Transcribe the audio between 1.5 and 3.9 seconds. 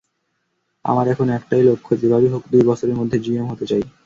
লক্ষ্য—যেভাবেই হোক দুই বছরের মধ্যে জিএম হতে চাই।